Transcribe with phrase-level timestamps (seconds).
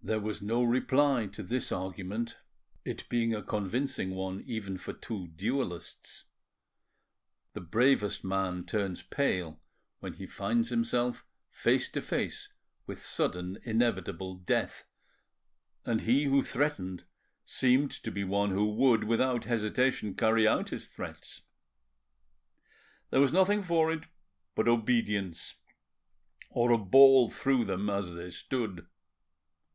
[0.00, 2.38] There was no reply to this argument,
[2.84, 6.24] it being a convincing one even for two duellists.
[7.52, 9.60] The bravest man turns pale
[9.98, 12.48] when he finds himself face to face
[12.86, 14.86] with sudden inevitable death,
[15.84, 17.04] and he who threatened
[17.44, 21.42] seemed to be one who would, without hesitation, carry out his threats.
[23.10, 24.04] There was nothing for it
[24.54, 25.56] but obedience,
[26.50, 28.86] or a ball through them as they stood.